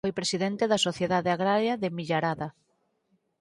[0.07, 2.47] Foi presidente da sociedade agraria de Millarada.